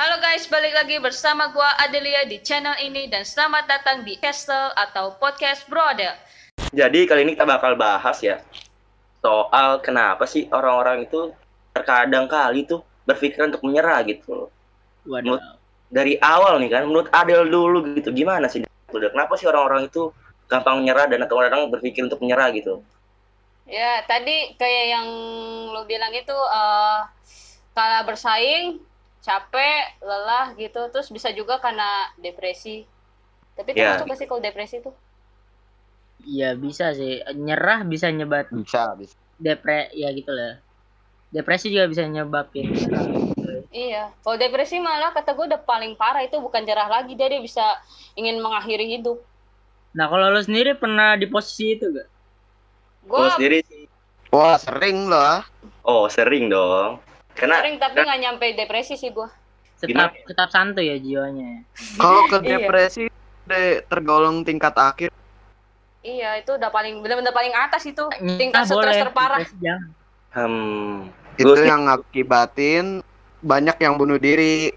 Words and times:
Halo 0.00 0.16
guys, 0.16 0.48
balik 0.48 0.72
lagi 0.72 0.96
bersama 0.96 1.52
gua 1.52 1.76
Adelia 1.76 2.24
di 2.24 2.40
channel 2.40 2.72
ini 2.80 3.12
dan 3.12 3.20
selamat 3.20 3.68
datang 3.68 4.00
di 4.00 4.16
Castle 4.16 4.72
atau 4.72 5.12
Podcast 5.20 5.68
Brother. 5.68 6.16
Jadi 6.72 7.04
kali 7.04 7.28
ini 7.28 7.36
kita 7.36 7.44
bakal 7.44 7.76
bahas 7.76 8.16
ya 8.24 8.40
soal 9.20 9.76
kenapa 9.84 10.24
sih 10.24 10.48
orang-orang 10.56 11.04
itu 11.04 11.36
terkadang 11.76 12.32
kali 12.32 12.64
tuh 12.64 12.80
berpikir 13.04 13.44
untuk 13.44 13.60
menyerah 13.60 14.00
gitu. 14.08 14.48
Waduh. 15.04 15.36
Dari 15.92 16.16
awal 16.24 16.64
nih 16.64 16.80
kan, 16.80 16.88
menurut 16.88 17.12
Adel 17.12 17.52
dulu 17.52 17.84
gitu, 17.92 18.08
gimana 18.16 18.48
sih? 18.48 18.64
Udah 18.96 19.12
kenapa 19.12 19.36
sih 19.36 19.52
orang-orang 19.52 19.92
itu 19.92 20.16
gampang 20.48 20.80
menyerah 20.80 21.12
dan 21.12 21.28
atau 21.28 21.36
orang 21.36 21.68
berpikir 21.68 22.08
untuk 22.08 22.24
menyerah 22.24 22.48
gitu? 22.56 22.80
Ya, 23.68 24.00
tadi 24.08 24.56
kayak 24.56 24.96
yang 24.96 25.06
lo 25.76 25.84
bilang 25.84 26.16
itu 26.16 26.32
eh 26.32 27.00
kalah 27.76 28.08
bersaing, 28.08 28.80
capek, 29.20 30.00
lelah 30.00 30.56
gitu, 30.56 30.88
terus 30.88 31.12
bisa 31.12 31.28
juga 31.32 31.60
karena 31.60 32.08
depresi. 32.16 32.88
Tapi 33.54 33.76
Ya. 33.76 34.00
termasuk 34.00 34.16
sih 34.16 34.28
kalau 34.28 34.40
depresi 34.40 34.80
tuh? 34.80 34.96
Iya 36.24 36.56
bisa 36.56 36.92
sih. 36.92 37.20
Nyerah 37.36 37.84
bisa 37.84 38.08
nyebat 38.12 38.48
bisa 38.52 38.92
bisa 38.96 39.16
depre 39.40 39.88
ya 39.96 40.08
gitu 40.12 40.32
lah. 40.32 40.60
Depresi 41.32 41.72
juga 41.72 41.88
bisa 41.88 42.04
nyebabin 42.04 42.72
nyerah. 42.72 43.04
Iya, 43.70 44.10
kalau 44.26 44.34
depresi 44.34 44.82
malah 44.82 45.14
kata 45.14 45.30
gue 45.30 45.46
udah 45.46 45.62
paling 45.62 45.94
parah 45.94 46.26
itu 46.26 46.34
bukan 46.42 46.66
jerah 46.66 46.90
lagi 46.90 47.14
dia 47.14 47.30
dia 47.30 47.38
bisa 47.38 47.62
ingin 48.18 48.42
mengakhiri 48.42 48.98
hidup. 48.98 49.22
Nah 49.94 50.10
kalau 50.10 50.26
lo 50.26 50.42
sendiri 50.42 50.74
pernah 50.74 51.14
di 51.14 51.30
posisi 51.30 51.78
itu 51.78 51.86
gak? 51.86 52.08
Gue 53.06 53.30
sendiri 53.38 53.62
sih, 53.64 53.86
wah 54.34 54.58
sering 54.58 55.06
lah 55.06 55.46
oh 55.86 56.10
sering 56.10 56.50
dong. 56.50 56.98
Karena 57.34 57.56
sering 57.58 57.76
tapi 57.76 57.98
nggak 58.00 58.20
nyampe 58.20 58.46
depresi 58.52 58.94
sih 58.94 59.10
gue. 59.10 59.28
Tetap 59.80 60.12
tetap 60.24 60.48
santuy 60.48 60.88
ya 60.88 60.96
jiwanya. 60.96 61.64
kalau 61.96 62.22
ke 62.30 62.36
Iya. 62.40 62.48
depresi 62.58 63.08
de, 63.44 63.82
tergolong 63.86 64.44
tingkat 64.44 64.74
akhir 64.74 65.08
Iya, 66.00 66.40
itu 66.40 66.56
udah 66.56 66.72
paling 66.72 67.04
benar-benar 67.04 67.28
paling 67.30 67.52
atas 67.52 67.84
itu. 67.84 68.04
Tingkat 68.36 68.64
stres 68.64 68.96
terparah. 68.98 69.44
hmm, 70.32 71.12
itu 71.36 71.44
Gua 71.44 71.56
sih- 71.56 71.68
yang 71.68 71.84
ngakibatin 71.84 73.04
banyak 73.40 73.76
yang 73.76 73.96
bunuh 73.96 74.16
diri 74.16 74.72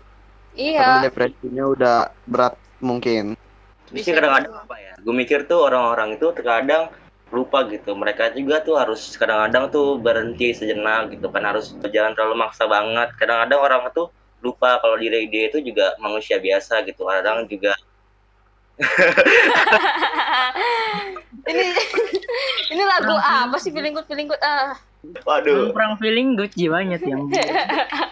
karena 0.51 0.99
Iya. 0.99 1.03
depresinya 1.03 1.63
udah 1.65 1.97
berat 2.25 2.53
mungkin 2.79 3.39
Bisa 3.87 4.11
kadang-kadang 4.11 4.51
juga. 4.51 4.63
apa 4.63 4.75
ya? 4.79 4.93
Gue 4.99 5.13
mikir 5.13 5.45
tuh 5.45 5.63
orang-orang 5.63 6.15
itu 6.15 6.27
terkadang 6.31 6.91
lupa 7.33 7.65
gitu. 7.65 7.97
Mereka 7.97 8.37
juga 8.37 8.61
tuh 8.61 8.77
harus 8.77 9.17
kadang-kadang 9.17 9.73
tuh 9.73 9.97
berhenti 9.97 10.53
sejenak 10.53 11.09
gitu 11.11 11.27
kan 11.33 11.41
harus 11.43 11.73
berjalan 11.73 12.13
terlalu 12.13 12.37
maksa 12.37 12.69
banget. 12.69 13.09
Kadang-kadang 13.17 13.59
orang 13.59 13.81
tuh 13.91 14.13
lupa 14.45 14.77
kalau 14.77 14.95
diri 14.95 15.25
dia 15.27 15.49
itu 15.49 15.57
juga 15.59 15.97
manusia 15.97 16.37
biasa 16.37 16.85
gitu. 16.85 17.09
Kadang 17.09 17.49
juga 17.49 17.73
ini 21.49 21.65
ini 22.73 22.83
lagu 22.83 23.13
apa 23.13 23.57
sih 23.61 23.69
feeling 23.69 23.93
good 23.93 24.07
feeling 24.09 24.25
good 24.25 24.41
ah. 24.41 24.73
waduh. 25.27 25.69
Perang 25.75 25.97
feeling 26.01 26.33
good 26.33 26.49
jiwanya 26.55 26.97
yang 27.03 27.27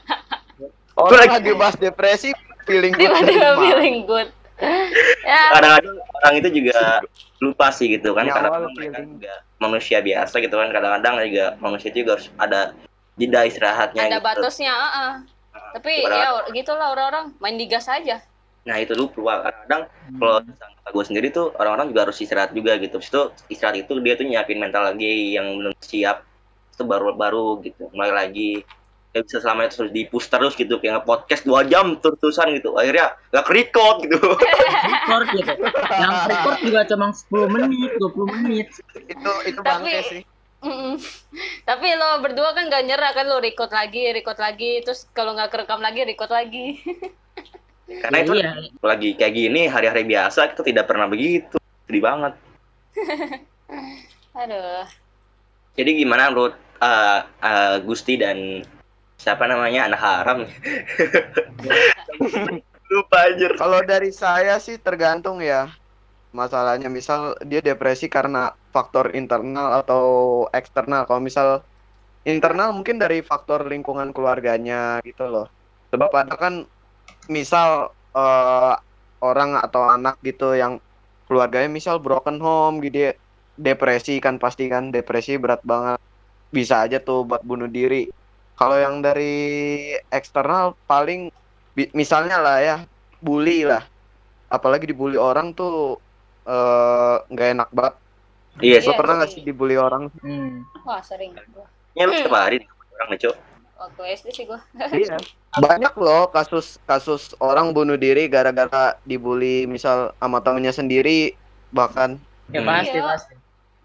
orang 1.01 1.17
lagi- 1.17 1.33
lagi 1.39 1.51
bahas 1.57 1.75
depresi 1.79 2.29
feeling 2.67 2.93
good 2.93 3.09
Tiba-tiba 3.09 3.49
feeling 3.57 3.95
good. 4.05 4.29
Ya, 5.21 5.41
Kadang-kadang 5.57 5.97
orang 5.97 6.33
itu 6.37 6.49
juga 6.61 7.01
lupa 7.41 7.67
sih 7.73 7.89
gitu 7.89 8.13
kan 8.13 8.29
Di 8.29 8.33
karena 8.33 8.49
awal 8.53 8.69
mereka 8.69 9.01
feeling. 9.01 9.17
juga 9.17 9.33
manusia 9.57 9.97
biasa 9.99 10.35
gitu 10.37 10.55
kan. 10.55 10.69
Kadang-kadang 10.69 11.13
juga 11.25 11.45
manusia 11.57 11.87
itu 11.89 11.97
juga 12.05 12.11
harus 12.17 12.27
ada 12.37 12.61
jeda 13.17 13.41
istirahatnya 13.43 14.01
ada 14.05 14.17
gitu. 14.17 14.25
batasnya, 14.25 14.73
ah, 14.73 14.89
ah. 14.93 15.11
Tapi 15.73 16.05
Padahal- 16.05 16.45
ya 16.47 16.53
gitulah 16.53 16.87
orang-orang 16.93 17.25
main 17.41 17.57
di 17.57 17.65
gas 17.65 17.89
aja. 17.89 18.21
Nah 18.61 18.77
itu 18.77 18.93
lu 18.93 19.09
lupa 19.09 19.49
kadang 19.49 19.89
kalau 20.21 20.37
kata 20.45 20.89
gue 20.93 21.05
sendiri 21.09 21.27
tuh 21.33 21.49
orang-orang 21.57 21.89
juga 21.89 22.05
harus 22.05 22.17
istirahat 22.21 22.53
juga 22.53 22.77
gitu. 22.77 23.01
Terus 23.01 23.09
itu 23.09 23.21
istirahat 23.57 23.81
itu 23.81 23.93
dia 24.05 24.13
tuh 24.13 24.29
nyiapin 24.29 24.61
mental 24.61 24.85
lagi 24.93 25.33
yang 25.33 25.49
belum 25.57 25.73
siap 25.81 26.21
itu 26.71 26.83
baru-baru 26.85 27.65
gitu 27.65 27.89
mulai 27.93 28.13
lagi 28.13 28.61
Gak 29.11 29.27
bisa 29.27 29.37
selama 29.39 29.67
itu 29.67 29.75
terus 29.75 29.91
dipus 29.91 30.25
terus 30.25 30.53
gitu 30.55 30.79
kayak 30.79 31.03
nge-podcast 31.03 31.43
2 31.43 31.67
jam 31.67 31.99
terus-terusan 31.99 32.55
gitu 32.55 32.79
akhirnya 32.79 33.11
gak 33.27 33.43
record 33.45 33.97
gitu 34.03 34.19
record 34.87 35.27
gitu. 35.33 35.51
Yang 35.91 36.13
record 36.27 36.57
juga 36.61 36.81
cuma 36.87 37.07
10 37.11 37.27
menit, 37.49 37.91
20 37.99 38.35
menit. 38.39 38.67
itu 39.03 39.31
itu 39.45 39.59
Tapi- 39.59 39.67
bangke 39.67 39.99
sih 40.07 40.23
Mm-mm. 40.61 40.93
Tapi 41.63 41.87
lo 41.91 42.21
berdua 42.21 42.53
kan 42.53 42.69
gak 42.69 42.85
nyerah 42.85 43.11
kan 43.11 43.25
lo 43.25 43.41
record 43.41 43.67
lagi, 43.67 44.13
record 44.13 44.37
lagi, 44.37 44.85
terus 44.85 45.09
kalau 45.09 45.33
nggak 45.33 45.49
kerekam 45.49 45.81
lagi 45.81 46.05
record 46.05 46.29
lagi. 46.29 46.77
karena 47.91 48.17
itu 48.21 48.33
Iya. 48.37 48.51
lagi 48.79 49.09
kayak 49.13 49.33
gini 49.33 49.61
hari-hari 49.65 50.05
biasa 50.05 50.47
kita 50.47 50.63
tidak 50.63 50.87
pernah 50.87 51.11
begitu 51.11 51.59
sedih 51.83 51.99
banget 51.99 52.33
Aduh. 54.39 54.87
jadi 55.75 55.89
gimana 55.97 56.31
menurut 56.31 56.55
eh, 56.79 57.19
eh, 57.41 57.75
Gusti 57.83 58.15
dan 58.15 58.63
siapa 59.21 59.45
namanya? 59.45 59.85
Anak 59.93 60.01
haram. 60.01 60.39
Lupa 62.91 63.17
anjir. 63.29 63.53
Kalau 63.55 63.79
dari 63.85 64.09
saya 64.09 64.57
sih 64.57 64.81
tergantung 64.81 65.37
ya. 65.39 65.69
Masalahnya 66.33 66.89
misal 66.89 67.37
dia 67.45 67.61
depresi 67.61 68.09
karena 68.09 68.55
faktor 68.73 69.13
internal 69.13 69.77
atau 69.85 70.03
eksternal. 70.49 71.05
Kalau 71.05 71.21
misal 71.21 71.61
internal 72.25 72.73
mungkin 72.73 72.97
dari 72.97 73.21
faktor 73.21 73.69
lingkungan 73.69 74.09
keluarganya 74.11 74.99
gitu 75.05 75.29
loh. 75.29 75.47
Sebab 75.93 76.11
ada 76.11 76.35
kan 76.35 76.65
misal 77.29 77.93
eh, 78.17 78.73
orang 79.21 79.61
atau 79.61 79.85
anak 79.85 80.17
gitu 80.25 80.57
yang 80.57 80.81
keluarganya 81.29 81.69
misal 81.71 82.01
broken 82.01 82.41
home 82.41 82.81
gitu 82.83 83.13
depresi 83.55 84.17
kan 84.17 84.41
pasti 84.41 84.67
kan. 84.67 84.89
Depresi 84.91 85.37
berat 85.37 85.61
banget. 85.63 85.99
Bisa 86.51 86.83
aja 86.83 86.99
tuh 86.99 87.23
buat 87.23 87.43
bunuh 87.47 87.71
diri 87.71 88.11
kalau 88.61 88.77
yang 88.77 89.01
dari 89.01 89.33
eksternal 90.07 90.77
paling 90.85 91.33
misalnya 91.91 92.37
lah 92.37 92.57
ya 92.61 92.77
bully 93.17 93.65
lah 93.65 93.81
apalagi 94.47 94.85
dibully 94.85 95.17
orang 95.17 95.49
tuh 95.51 95.97
eh, 96.43 97.15
nggak 97.25 97.49
enak 97.57 97.69
banget 97.71 97.95
iya 98.59 98.77
Iya. 98.77 98.79
sih 98.79 98.89
Lo 98.89 98.93
pernah 98.93 99.13
nggak 99.17 99.31
sih 99.31 99.41
dibully 99.41 99.75
orang 99.75 100.13
Hmm. 100.19 100.61
Wah 100.83 100.99
sering. 100.99 101.33
Gua. 101.49 101.65
Ya 101.91 102.03
lu 102.03 102.13
setiap 102.13 102.35
hari 102.35 102.61
orang 102.91 103.07
nih, 103.09 103.19
Cok. 103.19 103.35
Waktu 103.79 104.01
SD 104.13 104.27
sih 104.29 104.43
gua. 104.45 104.59
iya 104.91 105.17
banyak 105.63 105.93
loh 105.95 106.27
kasus 106.27 106.77
kasus 106.83 107.31
orang 107.39 107.71
bunuh 107.71 107.95
diri 107.95 108.27
gara-gara 108.27 108.99
dibully 109.01 109.65
misal 109.65 110.13
sama 110.15 110.37
temennya 110.39 110.69
sendiri 110.71 111.33
bahkan 111.71 112.19
Ya 112.49 112.59
Hmm. 112.59 112.67
pasti 112.67 112.93
Iya. 112.93 113.07
pasti. 113.07 113.33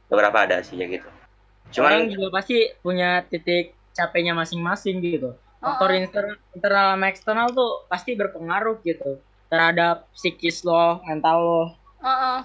Beberapa 0.07 0.39
ada 0.43 0.59
sih 0.61 0.75
ya 0.75 0.87
gitu. 0.91 1.07
Orang 1.07 1.71
Cuman 1.71 2.11
juga 2.11 2.29
pasti 2.33 2.57
punya 2.79 3.23
titik 3.25 3.76
capeknya 3.97 4.37
masing-masing 4.37 5.01
gitu. 5.01 5.33
Faktor 5.57 5.89
Oh, 5.89 5.97
inter- 5.97 6.39
internal 6.53 6.95
sama 6.95 7.07
eksternal 7.09 7.47
tuh 7.57 7.89
pasti 7.89 8.13
berpengaruh 8.13 8.77
gitu 8.85 9.17
terhadap 9.49 10.05
psikis 10.13 10.61
lo, 10.63 11.01
mental 11.09 11.37
lo. 11.41 11.63
oh, 12.05 12.09
oh. 12.09 12.39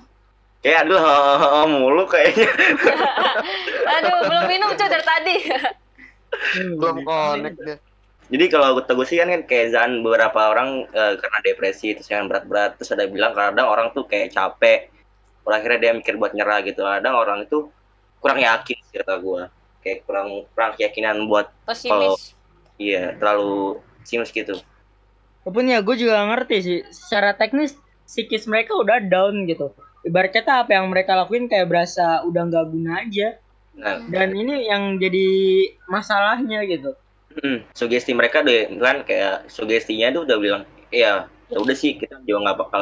kayak 0.63 0.87
aduh 0.87 1.03
mulu 1.67 2.07
kayaknya. 2.07 2.47
Aduh, 3.99 4.17
belum 4.29 4.45
minum 4.47 4.69
cuy 4.77 4.87
dari 4.87 5.05
tadi. 5.05 5.35
belum 6.79 7.03
connect 7.03 7.57
deh 7.59 7.77
Jadi 8.31 8.45
kalau 8.47 8.79
kata 8.79 8.95
gue 8.95 9.03
sih 9.03 9.19
kan, 9.19 9.27
kan 9.27 9.43
kayak 9.43 9.75
Zan 9.75 9.91
beberapa 10.07 10.39
orang 10.55 10.87
eh, 10.87 11.13
karena 11.19 11.37
depresi 11.43 11.91
terus 11.91 12.07
yang 12.07 12.31
berat-berat 12.31 12.79
terus 12.79 12.95
ada 12.95 13.03
bilang 13.03 13.35
kadang 13.35 13.67
orang 13.67 13.91
tuh 13.91 14.07
kayak 14.07 14.31
capek. 14.31 14.87
Akhirnya 15.43 15.79
dia 15.83 15.91
mikir 15.91 16.15
buat 16.15 16.31
nyerah 16.31 16.63
gitu. 16.63 16.87
Kadang 16.87 17.11
orang 17.19 17.43
itu 17.43 17.67
kurang 18.23 18.39
yakin 18.39 18.77
sih 18.87 19.03
kata 19.03 19.19
gue. 19.19 19.41
Kayak 19.81 20.05
kurang 20.05 20.45
kurang 20.53 20.71
keyakinan 20.77 21.25
buat 21.25 21.49
Pesimis. 21.65 22.37
iya 22.77 23.17
terlalu 23.17 23.81
sinus 24.05 24.29
gitu. 24.33 24.57
Walaupun 25.41 25.65
ya 25.69 25.81
gue 25.81 25.95
juga 25.97 26.21
ngerti 26.29 26.57
sih 26.61 26.79
secara 26.93 27.33
teknis 27.33 27.73
psikis 28.05 28.45
mereka 28.45 28.77
udah 28.77 29.01
down 29.01 29.49
gitu. 29.49 29.73
Ibarat 30.01 30.33
kata 30.33 30.65
apa 30.65 30.77
yang 30.77 30.89
mereka 30.89 31.13
lakuin 31.13 31.45
kayak 31.45 31.69
berasa 31.69 32.25
udah 32.25 32.41
nggak 32.49 32.65
guna 32.69 32.91
aja. 33.05 33.37
Nah, 33.71 34.03
Dan 34.09 34.35
ini 34.35 34.67
yang 34.67 34.99
jadi 34.99 35.29
masalahnya 35.87 36.65
gitu. 36.67 36.93
Mm, 37.39 37.63
sugesti 37.71 38.11
mereka 38.11 38.43
deh 38.43 38.67
kan 38.75 39.07
kayak 39.07 39.47
sugestinya 39.47 40.11
tuh 40.11 40.27
udah 40.27 40.37
bilang 40.37 40.63
iya 40.91 41.31
ya 41.47 41.57
udah 41.63 41.75
sih 41.75 41.95
kita 41.95 42.19
juga 42.27 42.51
nggak 42.51 42.57
bakal 42.59 42.81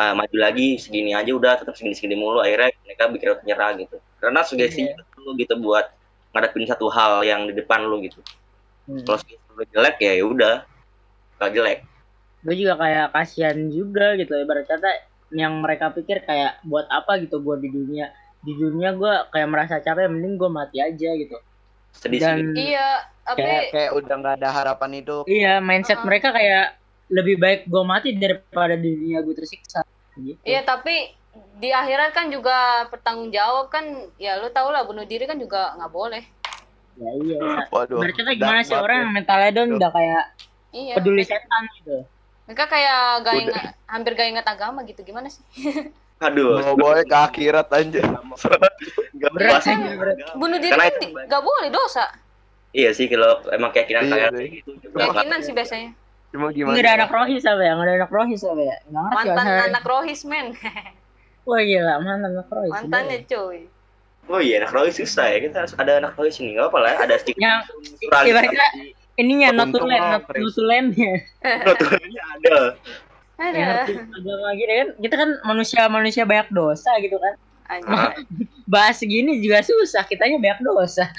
uh, 0.00 0.12
maju 0.16 0.36
lagi 0.40 0.80
segini 0.80 1.12
aja 1.12 1.28
udah 1.32 1.60
tetap 1.60 1.76
segini 1.76 1.92
segini 1.92 2.16
mulu 2.16 2.40
akhirnya 2.40 2.72
mereka 2.88 3.12
bikin 3.12 3.28
nyerah 3.44 3.76
gitu 3.76 3.96
karena 4.16 4.40
sugestinya 4.40 4.96
lu 5.20 5.36
gitu 5.36 5.60
buat 5.60 5.92
ngadepin 6.32 6.64
satu 6.66 6.88
hal 6.88 7.22
yang 7.22 7.46
di 7.46 7.52
depan 7.54 7.84
lu 7.84 8.00
gitu 8.02 8.20
Hmm. 8.82 8.98
kalau 9.06 9.22
lu 9.54 9.64
jelek 9.70 9.96
ya 10.02 10.18
ya 10.18 10.24
udah 10.26 10.54
kalau 11.38 11.54
jelek 11.54 11.86
Gue 12.42 12.58
juga 12.58 12.74
kayak 12.74 13.14
kasihan 13.14 13.54
juga 13.70 14.18
gitu. 14.18 14.34
Ibarat 14.34 14.66
kata 14.66 14.90
yang 15.30 15.62
mereka 15.62 15.94
pikir 15.94 16.26
kayak 16.26 16.58
buat 16.66 16.90
apa 16.90 17.22
gitu 17.22 17.38
gue 17.38 17.62
di 17.62 17.70
dunia. 17.70 18.10
Di 18.42 18.50
dunia 18.58 18.90
gue 18.98 19.30
kayak 19.30 19.46
merasa 19.46 19.78
capek 19.78 20.10
mending 20.10 20.34
gue 20.34 20.50
mati 20.50 20.82
aja 20.82 21.14
gitu. 21.14 21.38
sedih 21.94 22.18
Dan 22.18 22.50
sedih 22.50 22.74
Iya, 22.74 22.88
tapi 23.22 23.38
kayak 23.38 23.62
kayak 23.70 23.90
udah 23.94 24.14
nggak 24.18 24.34
ada 24.42 24.48
harapan 24.50 24.90
hidup 24.98 25.24
iya 25.30 25.62
mindset 25.62 26.02
Uh-uh. 26.02 26.08
mereka 26.10 26.34
kayak 26.34 26.74
lebih 27.06 27.36
baik 27.38 27.60
gue 27.70 27.82
mati 27.86 28.08
daripada 28.18 28.74
di 28.74 28.90
dunia 28.98 29.22
gue 29.22 29.34
tersiksa 29.38 29.86
gitu 30.18 30.40
Iya 30.42 30.66
tapi 30.66 31.14
di 31.62 31.70
akhirat 31.70 32.10
kan 32.12 32.28
juga 32.28 32.88
bertanggung 32.88 33.30
jawab 33.32 33.72
kan. 33.72 33.84
Ya 34.20 34.36
lu 34.40 34.50
tau 34.52 34.68
lah 34.68 34.84
bunuh 34.84 35.06
diri 35.06 35.24
kan 35.24 35.38
juga 35.40 35.72
nggak 35.78 35.92
boleh. 35.92 36.22
Ya 37.00 37.10
iya. 37.24 37.38
Waduh. 37.72 37.98
berarti 38.00 38.20
kan 38.20 38.34
gimana 38.36 38.60
sih 38.64 38.76
orang 38.76 38.96
ya. 38.96 39.02
yang 39.06 39.12
mentalnya 39.16 39.50
down 39.56 39.70
udah 39.80 39.90
kayak 39.90 40.24
iya. 40.76 40.94
peduli 40.96 41.24
setan 41.24 41.62
gitu. 41.80 42.04
Mereka 42.42 42.64
kayak 42.68 43.00
gak 43.22 43.34
ingat 43.38 43.64
hampir 43.86 44.12
gak 44.18 44.28
ingat 44.28 44.46
agama 44.50 44.84
gitu. 44.84 45.00
Gimana 45.06 45.30
sih? 45.32 45.40
Aduh. 46.26 46.60
Bawa 46.60 46.74
bawa 46.76 46.94
ke 47.06 47.16
akhirat 47.16 47.72
anjir. 47.72 48.04
Gak 49.22 49.32
berat 49.32 49.62
bunuh 50.36 50.58
diri 50.60 50.74
kan 50.76 50.92
gak 51.30 51.42
boleh 51.42 51.70
dosa. 51.72 52.10
Iya 52.72 52.96
sih 52.96 53.04
kalau 53.08 53.44
emang 53.52 53.68
keyakinan 53.68 54.08
Iya 54.08 54.12
kalian 54.12 54.32
sih. 54.32 54.48
gitu. 54.60 54.70
juga 54.80 54.96
nggak- 54.96 55.12
keyakinan 55.12 55.40
sih 55.44 55.52
biasanya. 55.52 55.90
Cuma 56.32 56.48
gimana? 56.48 56.72
nggak 56.72 56.84
ada 56.88 56.92
anak 57.04 57.10
rohis 57.12 57.44
apa 57.44 57.60
ya? 57.60 57.72
Nggak 57.76 57.84
ada 57.84 57.94
anak 58.00 58.12
rohis 58.12 58.40
apa 58.40 58.62
ya? 58.64 58.76
Nggak 58.88 59.02
ngerti 59.04 59.28
mantan 59.28 59.64
anak 59.68 59.84
rohis 59.84 60.20
men 60.24 60.46
wah 61.44 61.60
gila. 61.62 61.94
Mantan 62.00 62.30
anak 62.32 62.48
rohis 62.50 62.72
mantannya 62.72 63.18
cuy. 63.26 63.58
Oh 64.30 64.38
iya, 64.38 64.62
anak 64.62 64.70
rohis 64.70 64.96
susah 64.96 65.26
ya. 65.34 65.38
Kita 65.42 65.66
harus 65.66 65.74
ada 65.74 65.98
anak 65.98 66.14
rohis 66.14 66.38
ini. 66.38 66.54
Gak 66.54 66.70
apa 66.70 66.78
lah, 66.78 66.92
ada 67.02 67.14
stiker. 67.18 67.42
yang 67.42 67.58
ibaratnya 68.02 68.68
ininya 69.18 69.48
notulen 69.52 70.00
not- 70.00 70.30
notulennya. 70.30 71.12
Notulennya 71.66 72.22
ada. 72.38 72.56
ada. 73.36 73.56
Yang 73.58 73.68
ngerti 73.68 73.92
agama 74.14 74.48
gini 74.54 74.72
kan. 74.72 74.88
Kita 75.02 75.14
kan 75.18 75.30
manusia 75.42 75.80
manusia 75.90 76.22
banyak 76.22 76.48
dosa 76.54 76.90
gitu 77.02 77.18
kan. 77.18 77.34
Anjir. 77.72 77.92
Ah, 77.92 78.12
bahas 78.68 78.96
segini 79.00 79.40
juga 79.42 79.60
susah. 79.64 80.06
Kitanya 80.06 80.38
banyak 80.38 80.60
dosa. 80.62 81.06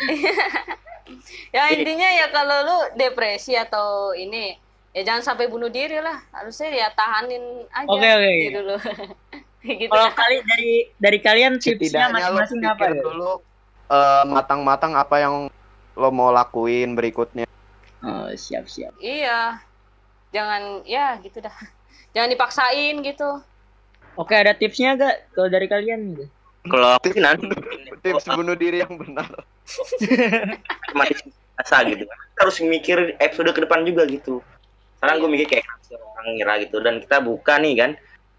Ya 1.54 1.70
intinya 1.70 2.10
ya 2.10 2.34
kalau 2.34 2.66
lu 2.66 2.78
depresi 2.98 3.54
atau 3.54 4.18
ini 4.18 4.58
ya 4.90 5.06
jangan 5.06 5.22
sampai 5.22 5.46
bunuh 5.46 5.70
diri 5.70 6.02
lah. 6.02 6.18
Harusnya 6.34 6.74
ya 6.74 6.88
tahanin 6.98 7.70
aja 7.70 7.86
Oke, 7.86 8.10
oke. 8.10 8.34
diri 8.42 8.62
lu 8.66 8.78
gitu 9.82 9.90
kalau 9.90 10.08
dah. 10.08 10.16
kali 10.16 10.36
dari 10.44 10.72
dari 11.00 11.20
kalian 11.20 11.54
tipsnya 11.58 12.12
masing-masing 12.12 12.60
apa 12.62 12.76
pikir 12.76 12.90
ya 12.92 13.02
dulu 13.02 13.32
eh, 13.88 14.24
matang-matang 14.28 14.94
apa 14.94 15.16
yang 15.18 15.36
lo 15.94 16.10
mau 16.10 16.34
lakuin 16.34 16.98
berikutnya. 16.98 17.46
oh 18.02 18.28
siap 18.34 18.66
siap 18.66 18.92
iya 18.98 19.62
jangan 20.30 20.82
ya 20.84 21.16
gitu 21.22 21.40
dah 21.40 21.54
jangan 22.14 22.30
dipaksain 22.30 23.00
gitu 23.02 23.40
oke 24.16 24.34
ada 24.34 24.52
tipsnya 24.52 24.98
gak 24.98 25.32
kalau 25.32 25.48
dari 25.48 25.68
kalian 25.68 26.18
gitu 26.18 26.26
Kalau 26.64 26.96
aku 26.96 27.12
sih 27.12 27.20
nanti 27.20 27.44
Tips 28.00 28.24
bunuh 28.24 28.56
diri 28.56 28.80
yang 28.80 28.96
benar. 28.96 29.28
mati 30.96 31.12
asa 31.60 31.84
gitu 31.84 32.08
kan. 32.08 32.18
Kita 32.32 32.40
harus 32.48 32.58
mikir 32.64 32.98
episode 33.20 33.52
ke 33.52 33.68
depan 33.68 33.84
juga 33.84 34.08
gitu. 34.08 34.40
Sekarang 34.96 35.20
gue 35.20 35.28
mikir 35.28 35.48
kayak 35.52 35.68
orang 35.92 36.28
ngira 36.40 36.54
gitu 36.64 36.80
dan 36.80 37.04
kita 37.04 37.20
buka 37.20 37.60
nih 37.60 37.74
kan. 37.76 37.92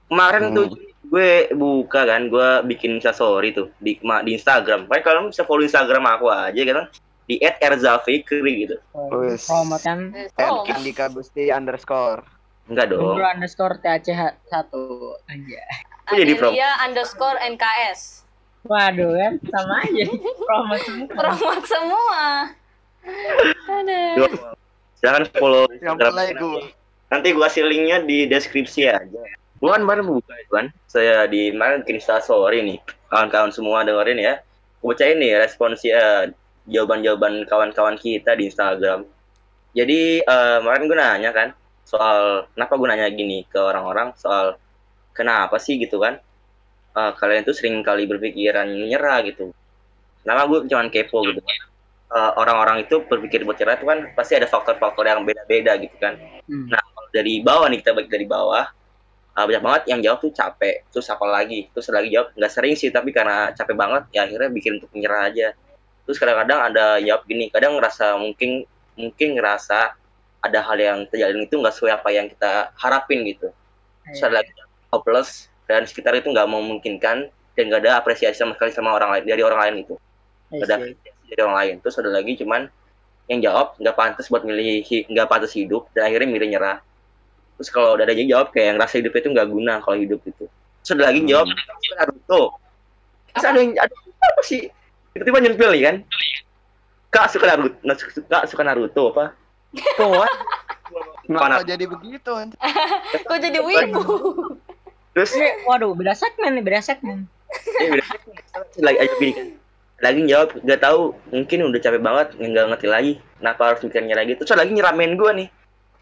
Kemarin 0.08 0.42
Hmm. 0.48 0.56
tuh 0.56 0.66
gue 1.04 1.30
buka 1.52 2.04
kan, 2.04 2.26
gue 2.26 2.48
bikin 2.66 2.96
story 2.98 3.50
tuh 3.50 3.68
di 3.76 4.00
ma- 4.00 4.20
di 4.20 4.32
Instagram. 4.32 4.84
Makanya 4.84 5.04
kalian 5.04 5.28
bisa 5.28 5.42
follow 5.42 5.62
Instagram 5.62 6.04
aku 6.06 6.26
aja 6.26 6.60
kan 6.62 6.88
di 7.24 7.38
@erzafikri 7.40 8.40
gitu. 8.62 8.76
Wes. 9.12 9.46
promote 9.46 9.78
kan 9.78 10.12
Eh, 10.12 10.28
And 10.36 10.50
oh, 10.50 10.64
Andika 10.66 11.08
Gusti 11.08 11.48
underscore. 11.48 12.24
Enggak 12.64 12.88
dong. 12.90 13.00
Gundro 13.12 13.26
underscore 13.26 13.76
THCH 13.78 14.22
satu 14.46 14.82
aja 15.22 15.60
jadi 16.10 16.32
prom- 16.34 16.52
Amelia 16.52 16.70
underscore 16.80 17.36
NKS 17.38 18.24
waduh 18.64 19.12
kan 19.12 19.32
sama 19.46 19.74
aja 19.82 20.04
promote 20.38 20.80
semua 20.82 21.08
promote 21.10 21.64
semua 21.66 22.24
ada 23.66 24.00
Jangan 24.96 25.22
follow 25.30 25.68
Yang 25.70 25.84
Instagram 25.92 26.10
mulai 26.10 26.24
nanti. 26.26 26.40
gue. 26.40 26.62
Nanti 27.06 27.28
gue 27.30 27.44
kasih 27.44 27.62
linknya 27.62 27.98
di 28.00 28.18
deskripsi 28.24 28.80
aja. 28.86 29.20
Gue 29.64 29.72
kan 29.72 29.82
baru 29.88 30.04
buka 30.04 30.36
itu 30.36 30.52
kan. 30.52 30.68
Saya 30.84 31.24
di 31.24 31.48
kemarin 31.48 31.80
bikin 31.88 32.04
story 32.04 32.60
nih. 32.60 32.78
Kawan-kawan 33.08 33.48
semua 33.48 33.80
dengerin 33.80 34.20
ya. 34.20 34.34
Gue 34.84 34.92
bacain 34.92 35.16
nih 35.16 35.40
respons 35.40 35.80
ya 35.80 36.28
jawaban-jawaban 36.68 37.48
kawan-kawan 37.48 37.96
kita 37.96 38.36
di 38.36 38.52
Instagram. 38.52 39.08
Jadi 39.72 40.20
eh, 40.20 40.56
kemarin 40.60 40.84
gue 40.84 40.96
nanya 41.00 41.30
kan 41.32 41.48
soal 41.88 42.44
kenapa 42.52 42.76
gue 42.76 42.88
nanya 42.92 43.08
gini 43.08 43.48
ke 43.48 43.56
orang-orang 43.56 44.12
soal 44.20 44.60
kenapa 45.16 45.56
sih 45.56 45.80
gitu 45.80 45.96
kan 45.96 46.20
Eh, 46.94 47.12
kalian 47.18 47.42
tuh 47.42 47.54
sering 47.58 47.82
kali 47.82 48.06
berpikiran 48.06 48.70
nyerah 48.70 49.18
gitu. 49.26 49.50
Kenapa 50.22 50.46
gue 50.46 50.58
cuman 50.70 50.86
kepo 50.94 51.26
gitu 51.26 51.42
kan. 51.42 51.58
Eh, 52.14 52.32
orang-orang 52.38 52.86
itu 52.86 53.02
berpikir 53.02 53.42
buat 53.42 53.58
nyerah 53.58 53.74
itu 53.74 53.86
kan 53.90 53.98
pasti 54.14 54.38
ada 54.38 54.46
faktor-faktor 54.46 55.02
yang 55.02 55.26
beda-beda 55.26 55.74
gitu 55.82 55.96
kan 55.98 56.14
Hmm. 56.44 56.68
Nah, 56.68 56.76
kalau 56.76 57.08
dari 57.08 57.40
bawah 57.40 57.72
nih 57.72 57.80
kita 57.80 57.96
balik 57.96 58.12
dari 58.12 58.28
bawah, 58.28 58.68
uh, 59.34 59.44
banyak 59.44 59.62
banget 59.62 59.82
yang 59.90 60.00
jawab 60.00 60.18
tuh 60.24 60.32
capek. 60.32 60.86
Terus 60.90 61.06
apa 61.10 61.26
lagi? 61.26 61.70
Terus 61.74 61.86
lagi 61.90 62.08
jawab 62.14 62.34
nggak 62.34 62.52
sering 62.52 62.74
sih, 62.78 62.90
tapi 62.94 63.10
karena 63.10 63.50
capek 63.54 63.74
banget, 63.74 64.02
ya 64.14 64.26
akhirnya 64.26 64.50
bikin 64.50 64.78
untuk 64.80 64.90
menyerah 64.94 65.30
aja. 65.30 65.48
Terus 66.04 66.16
kadang-kadang 66.20 66.60
ada 66.72 66.86
jawab 67.00 67.22
gini, 67.26 67.48
kadang 67.50 67.76
ngerasa 67.78 68.16
mungkin 68.20 68.64
mungkin 68.94 69.28
ngerasa 69.38 69.98
ada 70.44 70.60
hal 70.60 70.76
yang 70.76 70.98
terjadi 71.08 71.40
itu 71.40 71.56
nggak 71.56 71.74
sesuai 71.74 71.92
apa 71.98 72.08
yang 72.12 72.26
kita 72.28 72.70
harapin 72.78 73.24
gitu. 73.26 73.50
Terus 74.06 74.20
ada 74.20 74.44
lagi 74.44 74.52
yang 74.52 74.70
hopeless 74.92 75.48
dan 75.64 75.88
sekitar 75.88 76.12
itu 76.14 76.28
nggak 76.28 76.44
memungkinkan 76.44 77.32
dan 77.54 77.62
nggak 77.70 77.80
ada 77.86 78.02
apresiasi 78.02 78.36
sama 78.38 78.54
sekali 78.58 78.70
sama 78.74 78.94
orang 78.94 79.10
lain 79.14 79.24
dari 79.24 79.42
orang 79.42 79.60
lain 79.62 79.74
itu 79.86 79.94
nggak 80.52 80.66
ada 80.68 80.76
apresiasi 80.82 81.24
dari 81.30 81.40
orang 81.40 81.56
lain 81.56 81.74
terus 81.80 81.96
ada 81.98 82.10
lagi 82.10 82.32
cuman 82.38 82.62
yang 83.30 83.40
jawab 83.40 83.66
nggak 83.80 83.96
pantas 83.96 84.26
buat 84.28 84.42
milih 84.44 84.84
nggak 84.84 85.26
pantas 85.30 85.52
hidup 85.56 85.88
dan 85.96 86.10
akhirnya 86.10 86.28
milih 86.28 86.48
nyerah 86.58 86.78
terus 87.58 87.70
kalau 87.70 87.94
udah 87.94 88.04
ada 88.04 88.14
yang 88.14 88.30
jawab 88.30 88.50
kayak 88.50 88.74
yang 88.74 88.78
rasa 88.78 88.98
hidup 88.98 89.14
itu 89.14 89.28
nggak 89.30 89.48
guna 89.48 89.78
kalau 89.82 89.96
hidup 89.98 90.20
itu. 90.26 90.44
Terus 90.84 90.90
ada 90.98 91.02
lagi 91.08 91.18
yang 91.24 91.28
jawab 91.30 91.46
"Suka 91.54 91.94
Naruto. 92.02 92.42
Terus 93.34 93.44
ada 93.46 93.58
yang 93.58 93.72
ada 93.78 93.94
apa 94.24 94.42
sih? 94.42 94.60
Tiba-tiba 95.14 95.38
nyempil 95.40 95.70
nih 95.78 95.82
kan? 95.86 95.96
Kak 97.14 97.26
suka 97.30 97.46
Naruto 97.46 97.78
kak 98.26 98.44
suka 98.50 98.62
Naruto 98.66 99.02
apa? 99.14 99.24
Tuh 99.94 100.26
Kenapa 101.24 101.64
jadi 101.64 101.88
begitu? 101.88 102.32
kok 103.30 103.38
jadi 103.40 103.58
wibu? 103.64 104.02
Terus? 105.16 105.30
Waduh 105.64 105.94
beda 105.96 106.12
segmen 106.12 106.58
nih 106.58 106.64
beda 106.66 106.80
segmen. 106.84 107.24
Eh, 107.80 107.88
udah 107.88 108.06
lagi 108.82 108.98
aja 108.98 109.14
gini 109.16 109.32
kan? 109.32 109.46
Lagi 110.02 110.20
jawab 110.26 110.48
nggak 110.58 110.80
tahu 110.82 111.00
mungkin 111.30 111.58
udah 111.70 111.80
capek 111.80 112.02
banget 112.02 112.28
nggak 112.36 112.64
ngerti 112.74 112.86
lagi 112.90 113.12
kenapa 113.38 113.62
harus 113.72 113.80
mikir 113.86 114.02
nyerah 114.02 114.24
gitu 114.26 114.42
terus 114.42 114.58
lagi 114.58 114.72
nyeramain 114.74 115.14
gue 115.14 115.30
nih. 115.32 115.48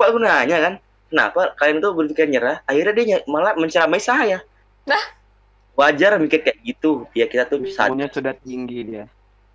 Pak 0.01 0.09
gue 0.11 0.21
nanya 0.25 0.57
kan 0.59 0.75
kenapa? 1.13 1.53
Kalian 1.55 1.79
tuh 1.79 1.93
berpikir 1.93 2.27
nyerah 2.27 2.65
akhirnya 2.65 2.93
dia 2.97 3.19
malah 3.27 3.53
menceramai 3.53 4.01
saya. 4.01 4.41
Nah. 4.83 5.21
wajar 5.73 6.17
mikir 6.17 6.41
kayak 6.41 6.61
gitu. 6.63 7.09
Ya 7.13 7.25
kita 7.25 7.45
tuh 7.45 7.57
bisa 7.57 7.87
Ilmunya 7.87 8.09
sudah 8.09 8.33
tinggi 8.35 8.81
dia. 8.83 9.05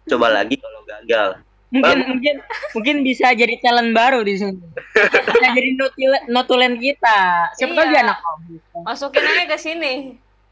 coba 0.06 0.32
lagi 0.32 0.56
kalau 0.56 0.82
gagal. 0.84 1.30
Mungkin 1.68 1.98
mungkin 2.08 2.36
mungkin 2.72 2.96
bisa 3.04 3.36
jadi 3.36 3.60
talent 3.60 3.92
baru 3.92 4.24
di 4.24 4.34
sini. 4.34 4.56
Bisa 4.96 5.48
jadi 5.52 5.70
notulen, 5.76 6.22
notulen 6.28 6.74
kita. 6.78 7.52
Siapa 7.54 7.70
tahu 7.72 7.84
Iya. 7.84 7.92
dia 7.92 8.02
anak 8.02 8.18
kamu. 8.18 8.56
Masukin 8.82 9.22
aja 9.22 9.46
ke 9.46 9.58
sini. 9.60 9.94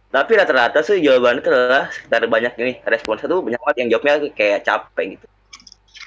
Tapi 0.06 0.32
rata-rata 0.36 0.80
sih 0.80 1.00
jawabannya 1.00 1.40
tuh 1.40 1.50
adalah 1.50 1.90
sekitar 1.90 2.22
banyak 2.26 2.54
nih 2.56 2.78
responsnya 2.84 3.26
tuh 3.28 3.42
banyak 3.42 3.58
banget 3.58 3.78
yang 3.80 3.90
jawabnya 3.90 4.14
kayak 4.32 4.60
capek 4.62 5.06
gitu. 5.16 5.26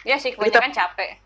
Ya 0.05 0.17
sih 0.17 0.31
kebanyakan 0.33 0.71
capek. 0.71 1.19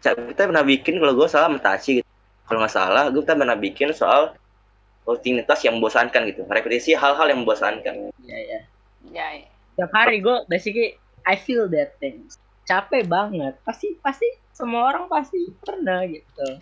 Ca- 0.00 0.16
kita 0.16 0.42
pernah 0.44 0.62
bikin 0.62 0.96
kalau 0.96 1.12
gue 1.14 1.26
salah 1.26 1.50
mentaci 1.50 1.98
gitu 1.98 2.08
kalau 2.50 2.66
nggak 2.66 2.74
salah 2.74 3.06
gue 3.14 3.22
kita 3.22 3.38
pernah 3.38 3.54
bikin 3.54 3.94
soal 3.94 4.34
rutinitas 5.06 5.62
yang 5.62 5.78
membosankan 5.78 6.26
gitu. 6.26 6.42
Repetisi 6.50 6.98
hal-hal 6.98 7.30
yang 7.30 7.46
membosankan. 7.46 8.10
Ya 8.26 8.38
ya 8.38 8.60
ya 9.14 9.26
ya. 9.38 9.48
tiap 9.78 9.94
hari 9.94 10.18
gue 10.18 10.44
basically 10.50 10.98
I 11.22 11.38
feel 11.38 11.70
that 11.70 11.94
things 12.02 12.34
capek 12.66 13.06
banget. 13.06 13.54
Pasti 13.62 13.94
pasti 14.02 14.26
semua 14.50 14.90
orang 14.90 15.06
pasti 15.06 15.46
pernah 15.62 16.02
gitu. 16.10 16.58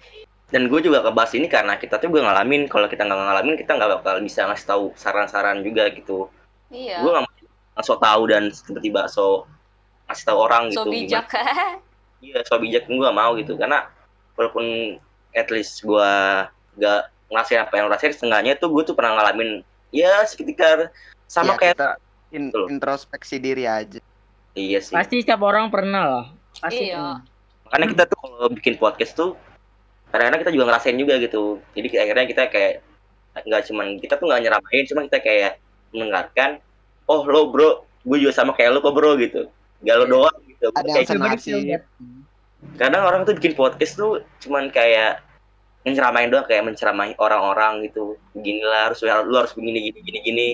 Dan 0.48 0.68
gue 0.68 0.80
juga 0.80 1.04
kebahas 1.04 1.32
ini 1.36 1.48
karena 1.48 1.80
kita 1.80 1.96
tuh 1.96 2.12
gue 2.12 2.20
ngalamin. 2.20 2.68
Kalau 2.68 2.84
kita 2.84 3.08
nggak 3.08 3.18
ngalamin 3.18 3.56
kita 3.56 3.72
nggak 3.76 3.90
bakal 4.00 4.20
bisa 4.20 4.44
ngasih 4.44 4.66
tahu 4.68 4.84
saran-saran 4.92 5.64
juga 5.64 5.88
gitu. 5.88 6.28
Iya. 6.68 7.00
Gue 7.00 7.10
nggak 7.16 7.24
mau 7.24 7.36
so 7.80 7.94
tahu 7.96 8.28
dan 8.28 8.50
tiba-tiba 8.50 9.06
so 9.06 9.48
ngasih 10.10 10.24
tahu 10.24 10.38
orang 10.40 10.66
gitu 10.74 10.82
so 10.82 10.90
bijak 10.90 11.30
iya 12.26 12.42
so 12.42 12.58
bijak 12.58 12.90
gue 12.90 12.98
gak 12.98 13.18
mau 13.18 13.32
gitu. 13.36 13.56
Karena 13.56 13.86
walaupun 14.34 14.98
at 15.38 15.48
least 15.48 15.80
gue 15.80 16.12
gak 16.76 17.00
ngerasain 17.28 17.60
apa 17.60 17.74
yang 17.74 17.86
ngerasain 17.86 18.12
setengahnya 18.12 18.56
tuh 18.56 18.68
gue 18.68 18.82
tuh 18.82 18.94
pernah 18.94 19.16
ngalamin 19.16 19.62
ya 19.90 20.24
sekitar 20.24 20.90
sama 21.24 21.54
Ya, 21.54 21.58
kayak 21.58 21.76
kita 21.76 21.88
in- 22.30 22.50
Betul. 22.50 22.66
introspeksi 22.70 23.36
diri 23.36 23.64
aja. 23.64 24.00
iya 24.52 24.78
sih 24.78 24.92
pasti 24.92 25.20
setiap 25.20 25.40
orang 25.40 25.68
pernah 25.68 26.02
lah 26.04 26.26
pasti 26.58 26.88
Iya. 26.88 26.96
pernah. 26.96 27.18
makanya 27.64 27.86
kita 27.88 28.04
tuh 28.06 28.18
kalau 28.18 28.48
bikin 28.50 28.74
podcast 28.76 29.12
tuh 29.14 29.30
kadang-kadang 30.08 30.40
kita 30.42 30.52
juga 30.52 30.64
ngerasain 30.66 30.96
juga 30.96 31.14
gitu 31.18 31.42
jadi 31.72 31.88
akhirnya 32.00 32.26
kita 32.26 32.42
kayak 32.48 32.74
nggak 33.38 33.62
cuman 33.66 33.86
kita 33.98 34.16
tuh 34.16 34.24
nggak 34.24 34.40
nyeramain 34.42 34.84
cuma 34.84 35.00
kita 35.04 35.18
kayak 35.20 35.52
mendengarkan 35.92 36.50
oh 37.06 37.22
lo 37.22 37.48
bro 37.48 37.70
gue 38.02 38.16
juga 38.18 38.32
sama 38.32 38.52
kayak 38.52 38.72
lo 38.72 38.80
kok 38.80 38.92
bro 38.92 39.14
gitu 39.14 39.46
gak 39.78 39.94
lo 39.94 40.04
doang 40.08 40.36
gitu 40.44 40.72
Ada 40.72 40.88
Kayak 40.90 41.06
yang 41.12 41.38
feel 41.38 41.60
that. 41.62 41.82
kadang 42.74 43.04
orang 43.04 43.22
tuh 43.22 43.36
bikin 43.36 43.52
podcast 43.52 43.94
tuh 43.94 44.18
cuman 44.40 44.68
kayak 44.68 45.22
menceramain 45.82 46.28
doang 46.28 46.44
kayak 46.44 46.64
menceramahi 46.64 47.14
orang-orang 47.16 47.86
gitu 47.86 48.18
beginilah 48.34 48.90
harus 48.90 48.98
lu 49.02 49.34
harus 49.34 49.52
begini 49.54 49.90
gini 49.90 49.98
gini 50.02 50.18
gini. 50.22 50.48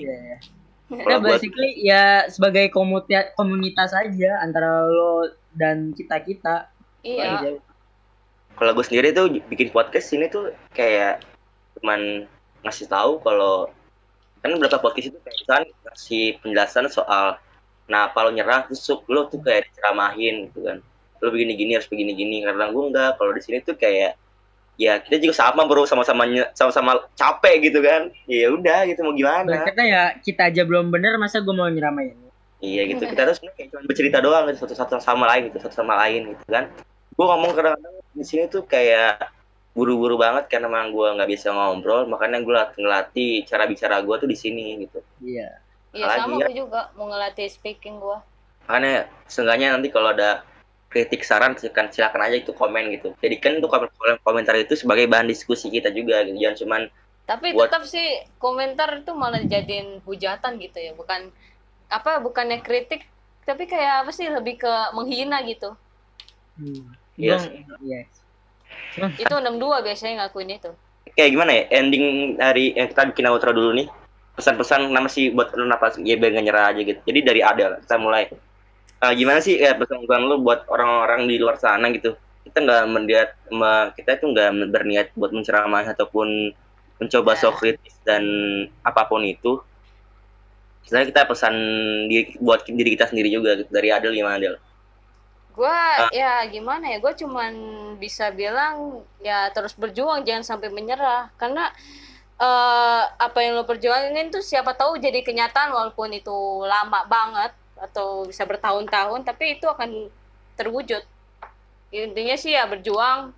Kalau 0.85 1.01
Nah, 1.01 1.17
buat- 1.17 1.41
basically 1.41 1.81
ya 1.81 2.29
sebagai 2.29 2.69
komunitas 2.69 3.33
komunitas 3.33 3.89
aja 3.91 4.37
antara 4.39 4.85
lo 4.85 5.27
dan 5.51 5.91
kita 5.91 6.21
kita. 6.21 6.55
Iya. 7.01 7.57
kalau 8.55 8.71
gue 8.71 8.81
sendiri 8.81 9.11
tuh 9.11 9.27
bikin 9.45 9.69
podcast 9.69 10.09
ini 10.09 10.25
tuh 10.25 10.49
kayak 10.71 11.21
cuman 11.77 12.23
ngasih 12.63 12.87
tahu 12.87 13.19
kalau 13.19 13.67
kan 14.39 14.55
beberapa 14.55 14.79
podcast 14.79 15.11
itu 15.11 15.19
kayak 15.21 15.37
misalkan 15.37 15.65
ngasih 15.85 16.25
penjelasan 16.39 16.87
soal 16.87 17.37
nah 17.85 18.09
kalau 18.09 18.33
nyerah 18.33 18.65
terus 18.65 18.81
lo 19.05 19.29
tuh 19.29 19.37
kayak 19.43 19.69
diceramahin 19.69 20.49
gitu 20.49 20.65
kan 20.65 20.77
lo 21.19 21.27
begini 21.29 21.53
gini 21.53 21.71
harus 21.77 21.85
begini 21.85 22.15
gini 22.15 22.41
karena 22.41 22.71
gue 22.71 22.83
enggak 22.89 23.11
kalau 23.19 23.35
di 23.35 23.41
sini 23.43 23.61
tuh 23.61 23.75
kayak 23.77 24.17
ya 24.75 24.99
kita 24.99 25.23
juga 25.23 25.33
sama 25.35 25.63
bro 25.63 25.87
sama-sama 25.87 26.27
sama-sama 26.51 27.07
capek 27.15 27.71
gitu 27.71 27.79
kan 27.79 28.11
ya 28.27 28.51
udah 28.51 28.83
gitu 28.91 28.99
mau 29.07 29.15
gimana 29.15 29.47
Berkata 29.47 29.83
ya 29.83 30.03
kita 30.19 30.51
aja 30.51 30.67
belum 30.67 30.91
bener 30.91 31.15
masa 31.15 31.39
gue 31.39 31.55
mau 31.55 31.67
nyeramain. 31.71 32.15
Iya 32.63 32.87
gitu 32.87 33.03
kita 33.03 33.27
tuh 33.29 33.35
sebenarnya 33.39 33.55
kayak 33.59 33.69
cuma 33.71 33.81
bercerita 33.87 34.17
doang 34.23 34.43
gitu 34.51 34.63
satu 34.63 34.75
satu 34.75 34.93
sama 34.99 35.27
lain 35.31 35.51
gitu 35.51 35.57
satu 35.63 35.75
sama 35.75 35.93
lain 36.03 36.35
gitu 36.35 36.43
kan. 36.47 36.71
Gue 37.15 37.25
ngomong 37.27 37.51
kadang-kadang 37.55 37.95
di 38.15 38.25
sini 38.27 38.47
tuh 38.51 38.63
kayak 38.67 39.31
buru-buru 39.75 40.15
banget 40.15 40.47
karena 40.47 40.71
emang 40.71 40.95
gue 40.95 41.07
nggak 41.19 41.29
bisa 41.29 41.51
ngobrol 41.51 42.07
makanya 42.07 42.39
gue 42.39 42.53
latih 42.55 42.79
ngelatih 42.79 43.33
cara 43.43 43.67
bicara 43.67 43.99
gue 43.99 44.15
tuh 44.15 44.27
di 44.27 44.37
sini 44.39 44.87
gitu. 44.87 44.99
Iya. 45.23 45.49
Iya 45.95 46.05
sama 46.19 46.43
ya. 46.43 46.47
gue 46.51 46.55
juga 46.67 46.91
mau 46.99 47.07
ngelatih 47.11 47.47
speaking 47.47 47.99
gue. 47.99 48.17
Makanya 48.67 49.07
seenggaknya 49.27 49.75
nanti 49.75 49.87
kalau 49.91 50.11
ada 50.11 50.43
kritik 50.95 51.27
saran 51.27 51.59
silakan 51.59 51.91
silakan 51.91 52.23
aja 52.23 52.39
itu 52.39 52.55
komen 52.55 52.87
gitu. 52.95 53.11
Jadikan 53.19 53.59
itu 53.59 53.67
komen 53.67 53.91
komentar 54.23 54.55
itu 54.55 54.79
sebagai 54.79 55.11
bahan 55.11 55.27
diskusi 55.27 55.67
kita 55.67 55.91
juga 55.91 56.23
gitu. 56.23 56.39
Jangan 56.39 56.57
cuman 56.63 56.81
Tapi 57.25 57.51
Buat- 57.51 57.73
tetap 57.73 57.83
sih 57.83 58.05
komentar 58.37 59.01
itu 59.01 59.11
malah 59.11 59.41
dijadiin 59.41 59.99
hujatan 60.05 60.61
gitu 60.61 60.77
ya, 60.77 60.93
bukan 60.93 61.33
apa 61.89 62.21
bukannya 62.21 62.61
kritik 62.61 63.01
tapi 63.43 63.65
kayak 63.65 64.05
apa 64.05 64.11
sih 64.13 64.29
lebih 64.29 64.61
ke 64.61 64.71
menghina 64.93 65.41
gitu. 65.43 65.73
Hmm. 66.55 66.85
Iya 67.17 67.35
Gua- 67.41 67.81
Iya. 67.81 67.99
Itu 69.17 69.33
62 69.35 69.83
biasanya 69.83 70.23
ngakuin 70.23 70.55
itu. 70.55 70.71
kayak 71.15 71.31
gimana 71.31 71.51
ya 71.53 71.63
ending 71.71 72.05
dari 72.35 72.75
yang 72.75 72.91
kita 72.91 73.07
bikin 73.07 73.25
outro 73.25 73.55
dulu 73.55 73.71
nih 73.71 73.87
pesan-pesan 74.35 74.91
nama 74.91 75.07
sih 75.07 75.31
buat 75.31 75.47
lu 75.55 75.63
apa 75.65 75.95
ya 76.03 76.19
biar 76.19 76.27
nggak 76.29 76.43
nyerah 76.43 76.65
aja 76.75 76.81
gitu 76.83 76.99
jadi 77.07 77.19
dari 77.23 77.39
Adel 77.39 77.79
kita 77.79 77.95
mulai 77.95 78.27
Eh, 79.05 79.13
gimana 79.19 79.39
sih 79.45 79.55
ya 79.65 79.71
pesan-pesan 79.79 80.21
lu 80.29 80.35
buat 80.45 80.59
orang-orang 80.73 81.21
di 81.31 81.35
luar 81.43 81.57
sana 81.65 81.85
gitu 81.95 82.09
kita 82.45 82.57
nggak 82.65 82.81
melihat 82.95 83.29
me- 83.59 83.89
kita 83.97 84.09
itu 84.17 84.25
nggak 84.33 84.49
berniat 84.73 85.07
buat 85.19 85.31
menceramai 85.37 85.83
ataupun 85.93 86.27
mencoba 87.01 87.31
Ya. 87.31 87.41
so 87.41 87.49
kritis 87.59 87.95
dan 88.07 88.23
apa 88.89 89.01
pun 89.09 89.21
itu 89.33 89.49
Misalnya 90.83 91.07
kita 91.11 91.21
pesan 91.31 91.55
diri, 92.11 92.25
buat 92.45 92.61
diri 92.79 92.89
kita 92.95 93.05
sendiri 93.11 93.29
juga 93.37 93.49
gitu. 93.59 93.69
dari 93.77 93.89
Adel 93.97 94.13
gimana 94.17 94.35
Adel? 94.39 94.55
Gua 95.55 96.03
ya 96.11 96.43
gimana 96.53 96.85
ya, 96.91 96.97
gue 97.03 97.13
cuman 97.23 97.53
bisa 98.03 98.25
bilang 98.39 98.73
ya 99.23 99.47
terus 99.55 99.71
berjuang 99.81 100.19
jangan 100.27 100.43
sampai 100.43 100.67
menyerah 100.77 101.31
karena 101.41 101.71
eh 102.45 103.03
apa 103.25 103.37
yang 103.43 103.53
lo 103.59 103.63
perjuangin 103.69 104.27
tuh 104.35 104.43
siapa 104.43 104.71
tahu 104.79 104.99
jadi 105.05 105.19
kenyataan 105.27 105.71
walaupun 105.77 106.09
itu 106.19 106.35
lama 106.67 106.99
banget 107.07 107.51
atau 107.75 108.23
bisa 108.27 108.47
bertahun-tahun 108.47 109.27
tapi 109.27 109.59
itu 109.59 109.67
akan 109.67 110.07
terwujud. 110.55 111.03
Intinya 111.91 112.35
sih 112.35 112.55
ya 112.55 112.67
berjuang, 112.67 113.31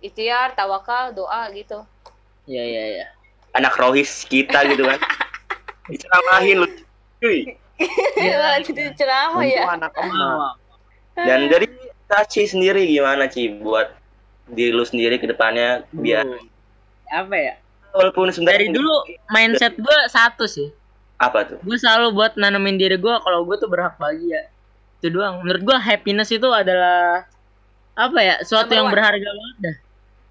ikhtiar, 0.00 0.56
tawakal, 0.56 1.12
doa 1.16 1.48
gitu. 1.52 1.84
Iya 2.48 2.64
iya 2.64 2.84
iya. 2.98 3.06
Anak 3.56 3.76
rohis 3.76 4.24
kita 4.26 4.64
gitu 4.68 4.84
kan. 4.84 4.98
Diceramahin 5.92 6.64
lu. 6.64 6.68
Cuy. 7.20 7.40
Iya, 8.14 8.62
jadi 8.62 8.94
ceramah 8.94 9.42
ya. 9.42 9.66
anak 9.66 9.90
emak. 9.98 10.54
Dan 11.26 11.50
dari 11.50 11.66
Taci 12.06 12.44
sendiri 12.44 12.84
gimana 12.86 13.26
Ci 13.26 13.58
buat 13.58 13.90
diri 14.52 14.70
lu 14.70 14.84
sendiri 14.84 15.16
ke 15.16 15.26
depannya 15.26 15.82
biar 15.96 16.28
apa 17.08 17.34
ya? 17.34 17.54
walaupun 17.96 18.28
sebentar 18.32 18.60
Dari 18.60 18.68
dulu 18.72 18.92
mindset 19.32 19.76
gue 19.76 19.98
satu 20.08 20.44
sih. 20.48 20.68
Apa 21.22 21.38
tuh? 21.46 21.58
Gue 21.62 21.78
selalu 21.78 22.10
buat 22.12 22.34
nanemin 22.34 22.74
diri 22.74 22.98
gue 22.98 23.14
kalau 23.16 23.46
gue 23.46 23.54
tuh 23.56 23.70
berhak 23.70 23.94
bahagia. 23.94 24.50
Itu 24.98 25.14
doang. 25.14 25.38
Menurut 25.40 25.62
gue 25.62 25.76
happiness 25.78 26.28
itu 26.28 26.46
adalah 26.46 27.24
apa 27.94 28.18
ya? 28.18 28.34
Suatu 28.42 28.72
yang 28.72 28.90
one. 28.90 28.92
berharga 28.92 29.30
banget 29.30 29.56
dah. 29.60 29.76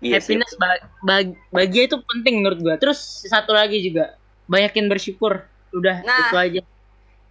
Iya 0.02 0.18
sih. 0.18 0.34
happiness 0.34 0.52
ba- 0.58 0.82
ba- 1.00 1.36
bahagia 1.50 1.86
itu 1.86 1.96
penting 2.04 2.42
menurut 2.42 2.60
gue. 2.60 2.76
Terus 2.76 3.00
satu 3.24 3.54
lagi 3.54 3.80
juga 3.80 4.18
banyakin 4.46 4.86
bersyukur. 4.86 5.46
Udah 5.72 6.02
Nah. 6.02 6.20
itu 6.28 6.36
aja. 6.36 6.62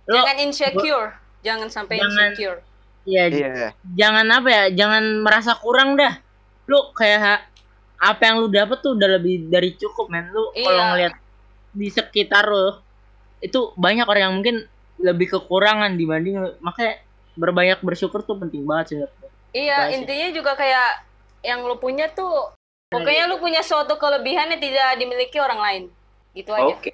Lo 0.06 0.16
Jangan 0.16 0.36
insecure, 0.40 1.08
jangan 1.40 1.68
sampai 1.68 2.00
Jangan- 2.00 2.32
insecure. 2.32 2.58
ya 3.02 3.24
Iya. 3.26 3.74
jangan 3.90 4.26
apa 4.28 4.48
ya? 4.48 4.64
Jangan 4.72 5.04
merasa 5.20 5.52
kurang 5.54 5.94
dah. 5.94 6.16
Lu 6.64 6.94
kayak 6.94 7.44
apa 7.96 8.22
yang 8.22 8.40
lu 8.40 8.48
dapet 8.48 8.80
tuh 8.80 8.94
udah 8.94 9.18
lebih 9.18 9.46
dari 9.46 9.74
cukup 9.74 10.08
men. 10.08 10.30
Lu 10.30 10.48
kalau 10.50 10.72
Iya. 10.72 10.88
ngeliat 10.88 11.14
di 11.70 11.86
sekitar 11.86 12.46
lu 12.46 12.80
itu 13.40 13.72
banyak 13.76 14.06
orang 14.06 14.22
yang 14.22 14.34
mungkin 14.36 14.56
lebih 15.00 15.32
kekurangan 15.32 15.96
dibanding 15.96 16.36
makanya 16.60 17.00
berbanyak 17.36 17.80
bersyukur 17.80 18.20
tuh 18.20 18.36
penting 18.36 18.68
banget 18.68 18.86
sih. 18.92 18.98
Iya, 19.50 19.96
intinya 19.96 20.28
juga 20.30 20.52
kayak 20.54 21.08
yang 21.40 21.64
lu 21.64 21.80
punya 21.80 22.06
tuh 22.12 22.52
pokoknya 22.92 23.26
lu 23.26 23.40
punya 23.40 23.64
suatu 23.64 23.96
kelebihan 23.96 24.52
yang 24.52 24.60
tidak 24.60 25.00
dimiliki 25.00 25.40
orang 25.40 25.60
lain. 25.60 25.82
Gitu 26.36 26.52
aja. 26.52 26.68
Oke. 26.68 26.92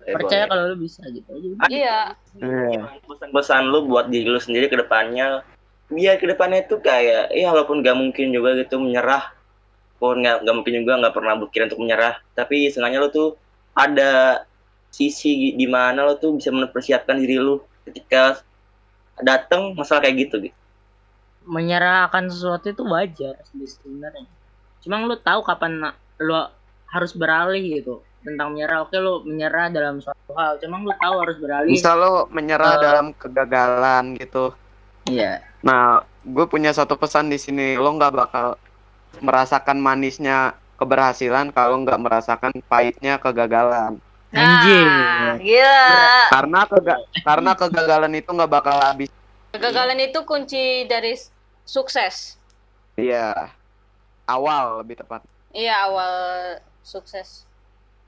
Eh, 0.00 0.16
percaya 0.16 0.48
boleh. 0.48 0.50
kalau 0.50 0.62
lu 0.72 0.76
bisa 0.80 1.02
gitu 1.12 1.28
aja 1.28 1.48
Iya. 1.68 1.98
Iya. 2.40 2.82
pesan-pesan 3.04 3.68
lu 3.68 3.84
buat 3.84 4.08
diri 4.08 4.32
lu 4.32 4.40
sendiri 4.40 4.72
ke 4.72 4.80
depannya 4.80 5.44
biar 5.90 6.16
ke 6.22 6.26
depannya 6.30 6.64
itu 6.64 6.78
kayak 6.80 7.34
ya 7.34 7.50
walaupun 7.50 7.82
gak 7.82 7.98
mungkin 7.98 8.30
juga 8.30 8.54
gitu 8.56 8.78
menyerah 8.78 9.34
pun 10.00 10.22
nggak 10.24 10.46
nggak 10.46 10.54
mungkin 10.56 10.74
juga 10.80 10.92
nggak 11.04 11.14
pernah 11.18 11.34
berpikir 11.36 11.68
untuk 11.68 11.82
menyerah 11.84 12.16
tapi 12.32 12.72
seenggaknya 12.72 13.04
lu 13.04 13.10
tuh 13.12 13.28
ada 13.76 14.46
sisi 14.90 15.54
di 15.54 15.66
mana 15.70 16.04
lu 16.04 16.14
tuh 16.18 16.34
bisa 16.34 16.50
mempersiapkan 16.50 17.16
diri 17.16 17.38
lu 17.38 17.62
ketika 17.86 18.42
datang 19.22 19.72
masalah 19.74 20.04
kayak 20.04 20.28
gitu 20.28 20.36
gitu 20.50 20.56
menyerah 21.46 22.06
akan 22.10 22.28
sesuatu 22.28 22.68
itu 22.68 22.82
wajar 22.84 23.38
sebenarnya 23.48 24.28
cuma 24.84 25.00
lu 25.02 25.16
tahu 25.16 25.40
kapan 25.42 25.92
lu 26.20 26.36
harus 26.90 27.12
beralih 27.16 27.80
gitu 27.80 28.02
tentang 28.20 28.52
menyerah 28.52 28.84
oke 28.84 28.92
lu 29.00 29.24
menyerah 29.24 29.72
dalam 29.72 30.02
suatu 30.04 30.32
hal 30.36 30.60
cuma 30.60 30.82
lu 30.84 30.92
tahu 30.92 31.14
harus 31.24 31.36
beralih 31.40 31.72
Misal 31.72 31.96
lo 31.96 32.28
menyerah 32.28 32.76
Eh. 32.76 32.80
dalam 32.84 33.06
kegagalan 33.16 34.18
gitu. 34.20 34.52
iya 35.08 35.40
Nah, 35.60 36.00
gue 36.24 36.44
punya 36.48 36.72
satu 36.72 36.96
pesan 36.96 37.28
di 37.28 37.36
sini. 37.36 37.76
Lo 37.76 37.92
nggak 37.92 38.12
bakal 38.16 38.56
merasakan 39.20 39.76
manisnya 39.76 40.56
keberhasilan 40.80 41.52
kalau 41.52 41.84
nggak 41.84 42.00
merasakan 42.00 42.52
pahitnya 42.64 43.20
kegagalan. 43.20 44.00
Anjing. 44.30 44.86
Nah, 44.86 45.34
gila. 45.38 45.82
Karena 46.30 46.60
kega- 46.64 47.04
karena 47.20 47.52
kegagalan 47.52 48.12
itu 48.14 48.30
nggak 48.30 48.50
bakal 48.50 48.78
habis. 48.78 49.10
Kegagalan 49.50 49.98
itu 49.98 50.22
kunci 50.22 50.86
dari 50.86 51.18
sukses. 51.64 52.38
Iya. 52.94 53.50
Awal 54.24 54.86
lebih 54.86 55.02
tepat. 55.02 55.26
Iya, 55.50 55.90
awal 55.90 56.14
sukses. 56.80 57.44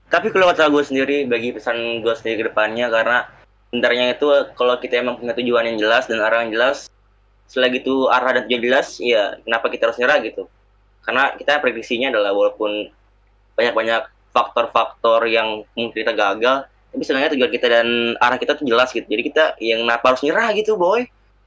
tapi 0.06 0.28
kalau 0.28 0.44
kata 0.44 0.68
gue 0.68 0.84
sendiri 0.84 1.24
bagi 1.24 1.56
pesan 1.56 2.04
gue 2.04 2.12
sendiri 2.12 2.44
ke 2.44 2.52
depannya 2.52 2.92
karena 2.92 3.32
sebenarnya 3.72 4.12
itu 4.12 4.28
kalau 4.52 4.76
kita 4.76 5.00
emang 5.00 5.16
punya 5.16 5.32
tujuan 5.32 5.64
yang 5.64 5.80
jelas 5.80 6.04
dan 6.04 6.20
arah 6.20 6.44
yang 6.44 6.52
jelas 6.52 6.92
selagi 7.48 7.80
itu 7.80 8.12
arah 8.12 8.36
dan 8.36 8.44
tujuan 8.44 8.60
jelas 8.60 9.00
ya 9.00 9.40
kenapa 9.40 9.72
kita 9.72 9.88
harus 9.88 9.96
nyerah 9.96 10.20
gitu 10.20 10.52
karena 11.08 11.32
kita 11.40 11.64
prediksinya 11.64 12.12
adalah 12.12 12.36
walaupun 12.36 12.92
banyak-banyak 13.56 14.04
faktor-faktor 14.32 15.28
yang 15.28 15.62
mungkin 15.76 15.94
kita 15.94 16.16
gagal 16.16 16.66
tapi 16.92 17.02
sebenarnya 17.04 17.32
tujuan 17.36 17.52
kita 17.52 17.66
dan 17.68 17.86
arah 18.20 18.36
kita 18.36 18.56
tuh 18.56 18.68
jelas 18.68 18.92
gitu 18.92 19.04
jadi 19.04 19.22
kita 19.24 19.44
yang 19.60 19.84
kenapa 19.84 20.12
harus 20.12 20.20
nyerah 20.24 20.48
gitu 20.56 20.76
boy 20.76 21.04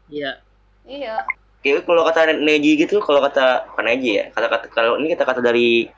iya 0.10 0.46
Iya. 0.86 1.26
Kayak 1.66 1.90
kalau 1.90 2.06
kata 2.06 2.38
Neji 2.38 2.78
gitu, 2.78 3.02
kalau 3.02 3.20
kata 3.26 3.66
bukan 3.74 3.86
Neji 3.90 4.22
ya, 4.22 4.26
kata-kata 4.30 4.66
kalau 4.70 5.02
ini 5.02 5.18
kata-kata 5.18 5.42
dari 5.42 5.90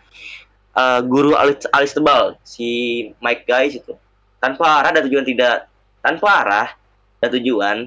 uh, 0.80 1.04
guru 1.04 1.36
alis, 1.36 1.68
alis 1.76 1.92
tebal 1.92 2.40
si 2.48 2.68
Mike 3.20 3.44
guys 3.44 3.76
itu. 3.76 3.94
Tanpa 4.40 4.80
arah 4.80 4.96
dan 4.96 5.04
tujuan 5.12 5.28
tidak 5.28 5.68
tanpa 6.00 6.28
arah 6.46 6.68
dan 7.20 7.30
tujuan 7.36 7.78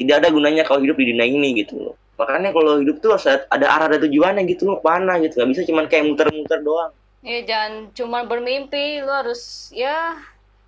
tidak 0.00 0.24
ada 0.24 0.28
gunanya 0.32 0.64
kalau 0.64 0.80
hidup 0.80 0.96
di 0.96 1.12
dunia 1.12 1.28
ini 1.28 1.60
gitu 1.60 1.76
loh. 1.76 1.94
Makanya 2.16 2.56
kalau 2.56 2.80
hidup 2.80 3.04
tuh 3.04 3.12
harus 3.12 3.28
ada 3.28 3.66
arah 3.68 3.92
dan 3.92 4.00
tujuannya 4.08 4.42
gitu 4.48 4.72
loh, 4.72 4.80
mana 4.80 5.20
gitu. 5.20 5.44
Gak 5.44 5.48
bisa 5.52 5.62
cuman 5.68 5.84
kayak 5.92 6.08
muter-muter 6.08 6.64
doang. 6.64 6.92
Ya 7.24 7.40
jangan 7.42 7.90
cuma 7.96 8.24
bermimpi, 8.24 9.00
lu 9.02 9.12
harus 9.12 9.72
ya 9.72 10.20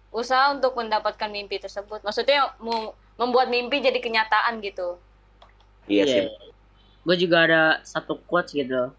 usaha 0.09 0.51
untuk 0.53 0.75
mendapatkan 0.75 1.29
mimpi 1.29 1.61
tersebut. 1.61 2.01
Maksudnya 2.01 2.57
mau 2.63 2.97
membuat 3.19 3.51
mimpi 3.51 3.83
jadi 3.83 3.99
kenyataan 3.99 4.63
gitu. 4.65 4.97
Iya 5.89 6.05
sih. 6.05 6.25
gue 7.09 7.17
juga 7.17 7.49
ada 7.49 7.63
satu 7.89 8.21
quotes 8.29 8.53
gitu 8.53 8.93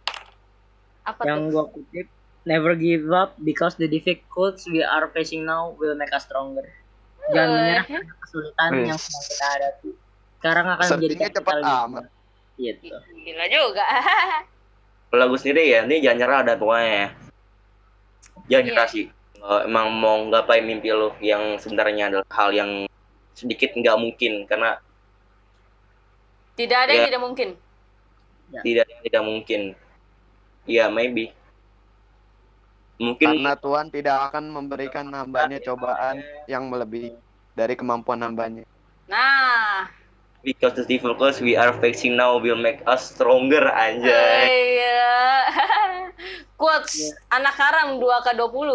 Apa 1.06 1.22
yang 1.30 1.54
gue 1.54 1.62
kutip 1.70 2.10
Never 2.50 2.74
give 2.74 3.06
up 3.14 3.38
because 3.46 3.78
the 3.78 3.86
difficulties 3.86 4.66
we 4.66 4.82
are 4.82 5.06
facing 5.14 5.46
now 5.46 5.76
will 5.78 5.94
make 5.94 6.10
us 6.16 6.26
stronger. 6.26 6.66
Jangan 7.30 7.50
Woi. 7.52 7.58
menyerah 7.62 7.86
karena 7.86 8.14
kesulitan 8.24 8.70
yang 8.74 8.98
Wis. 8.98 9.06
sedang 9.06 9.24
kita 9.28 9.46
hadapi. 9.46 9.90
Sekarang 10.40 10.66
akan 10.72 10.88
menjadi 10.98 11.16
cepet 11.36 11.56
amat. 11.62 12.04
Gitu. 12.56 12.96
Gila 12.96 13.46
juga. 13.52 13.86
Kalau 15.14 15.26
gue 15.30 15.40
sendiri 15.42 15.64
ya, 15.68 15.80
ini 15.84 16.00
jangan 16.00 16.18
nyerah 16.18 16.40
ada 16.48 16.54
pokoknya 16.56 16.90
ya. 16.90 17.08
Jangan 18.48 18.64
Iya. 18.64 18.70
nyerah 18.72 18.88
sih. 18.88 19.06
Kalau 19.34 19.60
emang 19.64 19.88
mau 19.92 20.18
nggapai 20.24 20.60
mimpi 20.60 20.92
lo 20.92 21.16
yang 21.20 21.58
sebenarnya 21.58 22.08
adalah 22.08 22.28
hal 22.30 22.52
yang 22.52 22.72
sedikit 23.34 23.72
nggak 23.72 23.96
mungkin 23.96 24.44
karena 24.46 24.80
Tidak 26.54 26.76
ada 26.76 26.92
yang 26.92 27.04
Ya. 27.04 27.08
tidak 27.08 27.24
mungkin. 27.24 27.50
tidak 28.62 28.86
tidak 29.00 29.24
mungkin. 29.24 29.62
Ya 30.66 30.92
maybe. 30.92 31.32
Mungkin 33.00 33.40
Karena 33.40 33.56
Tuhan 33.56 33.88
tidak 33.88 34.28
akan 34.28 34.52
memberikan 34.52 35.08
hambanya 35.10 35.64
cobaan 35.64 36.20
yang 36.46 36.68
melebihi 36.68 37.16
dari 37.56 37.80
kemampuan 37.80 38.20
hambanya. 38.20 38.68
Nah, 39.08 39.88
because 40.44 40.76
the 40.76 40.84
difficulties 40.84 41.40
we 41.40 41.56
are 41.56 41.72
facing 41.80 42.20
now 42.20 42.36
will 42.36 42.60
make 42.60 42.84
us 42.86 43.08
stronger 43.08 43.72
anjay. 43.72 44.52
iya. 44.84 45.16
Quotes 46.54 47.00
anak 47.30 47.56
haram 47.56 47.96
2K20. 47.96 48.70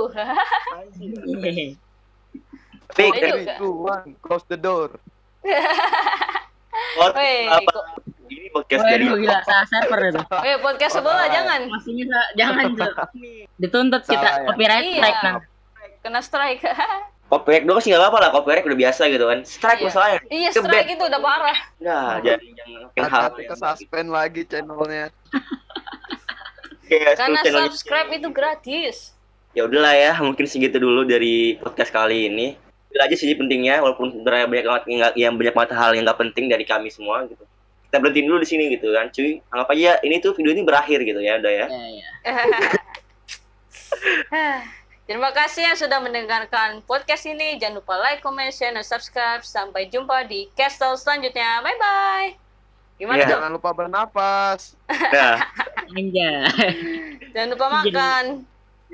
Tapi 2.87 3.03
Iya 3.03 3.11
kan 3.11 3.33
juga. 3.35 3.35
Three, 3.35 3.59
two, 3.59 3.75
one, 3.83 4.15
close 4.19 4.45
the 4.47 4.57
door. 4.57 4.97
Weh, 6.97 7.47
apa? 7.47 7.71
kok- 7.71 7.89
Ini 8.25 8.49
podcast 8.51 8.83
jadi 8.89 9.05
Waduh 9.05 9.19
gila 9.21 9.39
salah 9.43 9.67
server 9.69 10.01
itu. 10.07 10.23
Weh, 10.41 10.57
podcast 10.59 10.93
sebelah 10.97 11.27
jangan. 11.29 11.61
Maksudnya 11.69 12.05
jangan. 12.35 12.65
Dituntut 13.63 14.03
kita 14.03 14.17
Salah 14.25 14.47
copyright 14.49 14.83
Iya. 14.83 14.97
strike 14.99 15.21
nah. 15.23 15.35
Kena 16.01 16.21
strike. 16.21 16.63
copyright 17.25 17.65
doang 17.65 17.81
sih 17.81 17.91
nggak 17.91 18.01
apa-apa 18.01 18.19
lah 18.21 18.31
copyright 18.33 18.65
udah 18.65 18.79
biasa 18.79 19.03
gitu 19.07 19.25
kan. 19.25 19.39
Strike 19.45 19.81
Iya. 19.81 19.87
masalahnya. 19.87 20.19
iya, 20.31 20.49
Ke 20.51 20.61
strike 20.61 20.91
itu 20.91 21.03
udah 21.03 21.21
parah. 21.21 21.59
Nah, 21.79 22.07
jadi 22.21 22.47
yang 22.49 22.71
yang 22.95 23.09
hal 23.09 23.25
ke 23.31 23.55
suspend 23.55 24.09
lagi 24.09 24.43
channelnya. 24.45 25.13
Kayak 26.85 27.17
Karena 27.17 27.41
channel- 27.41 27.65
subscribe 27.69 28.11
itu 28.13 28.29
gratis. 28.29 28.97
ya 29.51 29.65
udahlah 29.65 29.95
ya 29.95 30.13
mungkin 30.19 30.45
segitu 30.45 30.77
dulu 30.77 31.07
dari 31.07 31.55
podcast 31.57 31.89
kali 31.89 32.27
ini 32.27 32.59
itu 32.91 32.99
aja 32.99 33.15
sih 33.15 33.31
pentingnya 33.33 33.79
walaupun 33.79 34.11
sebenarnya 34.11 34.47
banyak 34.47 34.67
banget 34.67 34.85
yang, 35.15 35.35
banyak 35.35 35.55
banget 35.55 35.71
hal 35.73 35.91
yang 35.93 36.03
nggak 36.03 36.19
penting 36.19 36.47
dari 36.47 36.63
kami 36.63 36.91
semua 36.91 37.23
gitu 37.25 37.47
kita 37.87 37.97
berhenti 37.99 38.21
dulu 38.23 38.39
di 38.39 38.49
sini 38.49 38.67
gitu 38.69 38.91
kan 38.91 39.07
cuy 39.09 39.39
anggap 39.49 39.71
aja 39.71 40.03
ini 40.03 40.19
tuh 40.19 40.35
video 40.35 40.51
ini 40.51 40.63
berakhir 40.63 40.99
gitu 41.01 41.19
ya 41.19 41.39
udah 41.39 41.53
ya 41.55 41.67
Ya, 41.67 41.85
ya. 41.93 42.09
Terima 45.05 45.31
kasih 45.31 45.63
yang 45.63 45.77
sudah 45.77 46.01
mendengarkan 46.01 46.81
podcast 46.83 47.23
ini. 47.25 47.55
Jangan 47.55 47.79
lupa 47.79 47.95
like, 47.95 48.19
comment, 48.19 48.49
share, 48.49 48.73
dan 48.73 48.81
subscribe. 48.81 49.45
Sampai 49.45 49.87
jumpa 49.87 50.25
di 50.25 50.49
castle 50.51 50.97
selanjutnya. 50.97 51.61
Bye-bye. 51.61 52.29
Gimana 52.97 53.19
Iya. 53.19 53.25
tuh? 53.27 53.33
Jangan 53.37 53.51
lupa 53.53 53.71
bernapas. 53.71 54.73
nah 55.13 55.45
Anjay. 55.93 56.35
Jangan 57.33 57.49
lupa 57.53 57.67
makan. 57.71 58.25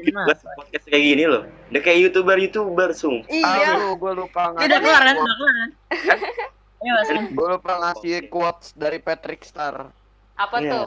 buat 0.00 0.40
podcast 0.56 0.88
kayak 0.88 1.04
gini 1.04 1.28
loh 1.28 1.44
udah 1.68 1.80
kayak 1.84 2.08
youtuber 2.08 2.40
youtuber 2.40 2.88
sung 2.96 3.20
Iya. 3.28 3.76
Aduh, 3.76 4.00
gue 4.00 4.12
lupa 4.16 4.56
Tidak 4.56 4.80
ngasih 4.80 4.80
keluar 4.80 5.02
kan? 5.04 5.12
Tidak 5.12 5.36
keluar 5.36 5.52
kan? 5.52 5.68
Ayo 6.80 6.92
Mas. 6.96 7.08
Gue 7.28 7.48
lupa 7.52 7.72
ngasih 7.76 8.14
quotes 8.32 8.72
dari 8.72 8.96
Patrick 8.96 9.44
Star. 9.44 9.92
Apa 10.34 10.56
Iya. 10.58 10.70
tuh? 10.72 10.86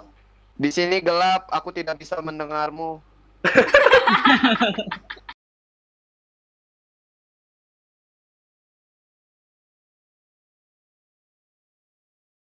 Di 0.58 0.70
sini 0.70 0.98
gelap, 0.98 1.46
aku 1.50 1.70
tidak 1.70 2.02
bisa 2.02 2.18
mendengarmu. 2.20 2.98